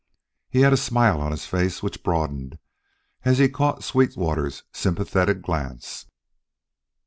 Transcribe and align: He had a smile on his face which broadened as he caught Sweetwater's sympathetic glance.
He 0.49 0.61
had 0.61 0.73
a 0.73 0.77
smile 0.77 1.21
on 1.21 1.29
his 1.29 1.45
face 1.45 1.83
which 1.83 2.01
broadened 2.01 2.57
as 3.23 3.37
he 3.37 3.47
caught 3.47 3.83
Sweetwater's 3.83 4.63
sympathetic 4.73 5.43
glance. 5.43 6.07